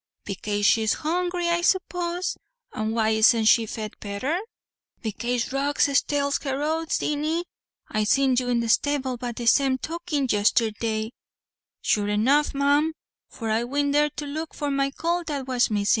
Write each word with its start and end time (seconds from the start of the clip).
"Bekase 0.25 0.65
she's 0.65 0.93
hungry, 0.95 1.47
I 1.47 1.61
suppose; 1.61 2.35
and 2.73 2.95
why 2.95 3.09
isn't 3.09 3.45
she 3.45 3.67
fed 3.67 3.93
betther?" 3.99 4.39
"Bekase 5.03 5.53
rogues 5.53 5.95
stales 5.95 6.39
her 6.41 6.59
oats, 6.63 6.97
Dinny. 6.97 7.45
I 7.87 8.05
seen 8.05 8.35
you 8.39 8.49
in 8.49 8.61
the 8.61 8.69
stable 8.69 9.17
by 9.17 9.31
the 9.33 9.45
same 9.45 9.77
token 9.77 10.25
yistherday." 10.27 11.11
"Sure 11.83 12.07
enough, 12.07 12.55
ma'am, 12.55 12.93
for 13.29 13.51
I 13.51 13.63
wint 13.63 13.91
there 13.93 14.09
to 14.09 14.25
look 14.25 14.55
for 14.55 14.71
my 14.71 14.89
cowlt 14.89 15.27
that 15.27 15.45
was 15.45 15.69
missin'." 15.69 15.89